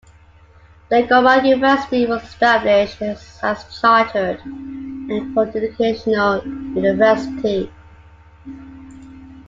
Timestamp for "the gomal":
0.89-1.45